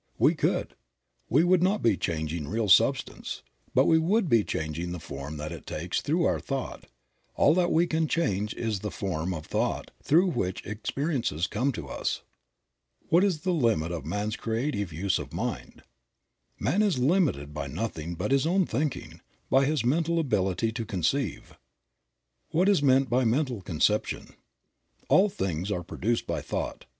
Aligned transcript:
We 0.17 0.33
could. 0.33 0.75
We 1.29 1.43
would 1.43 1.61
not 1.61 1.83
be 1.83 1.95
changing 1.95 2.47
real 2.47 2.67
substance, 2.69 3.43
but 3.75 3.85
we 3.85 3.99
would 3.99 4.27
be 4.29 4.43
changing 4.43 4.93
the 4.93 4.99
form 4.99 5.37
that 5.37 5.51
it 5.51 5.67
takes 5.67 6.01
through 6.01 6.25
our 6.25 6.39
thought. 6.39 6.85
All 7.35 7.53
that 7.53 7.71
we 7.71 7.85
can 7.85 8.07
change 8.07 8.55
is 8.55 8.79
the 8.79 8.89
form 8.89 9.31
of 9.31 9.45
thought 9.45 9.91
through 10.01 10.31
which 10.31 10.65
experiences 10.65 11.45
come 11.45 11.71
to 11.73 11.87
us. 11.87 12.23
What 13.09 13.23
is 13.23 13.41
the 13.41 13.53
limit 13.53 13.91
of 13.91 14.03
man's 14.03 14.35
creative 14.35 14.91
use 14.91 15.19
of 15.19 15.33
Mind? 15.33 15.83
Man 16.59 16.81
is 16.81 16.97
limited 16.97 17.53
by 17.53 17.67
nothing 17.67 18.15
but 18.15 18.31
his 18.31 18.47
own 18.47 18.65
thinking, 18.65 19.21
by 19.51 19.65
his 19.65 19.85
mental 19.85 20.17
ability 20.17 20.71
to 20.71 20.83
conceive. 20.83 21.55
What 22.49 22.67
is 22.67 22.81
meant 22.81 23.07
by 23.07 23.23
mental 23.23 23.61
conception? 23.61 24.29
All 25.09 25.29
things 25.29 25.69
are 25.69 25.83
produced 25.83 26.25
by 26.25 26.41
thought. 26.41 26.85